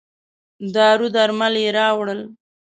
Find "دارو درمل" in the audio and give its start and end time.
0.73-1.53